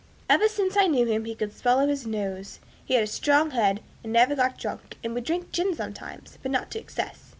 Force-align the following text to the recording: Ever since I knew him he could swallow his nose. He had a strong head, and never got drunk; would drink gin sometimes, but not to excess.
Ever 0.27 0.47
since 0.47 0.75
I 0.77 0.87
knew 0.87 1.05
him 1.05 1.25
he 1.25 1.35
could 1.35 1.55
swallow 1.55 1.85
his 1.85 2.07
nose. 2.07 2.59
He 2.83 2.95
had 2.95 3.03
a 3.03 3.05
strong 3.05 3.51
head, 3.51 3.83
and 4.03 4.11
never 4.11 4.35
got 4.35 4.57
drunk; 4.57 4.97
would 5.03 5.23
drink 5.23 5.51
gin 5.51 5.75
sometimes, 5.75 6.39
but 6.41 6.51
not 6.51 6.71
to 6.71 6.79
excess. 6.79 7.29